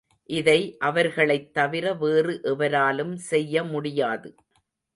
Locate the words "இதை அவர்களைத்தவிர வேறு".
0.29-2.33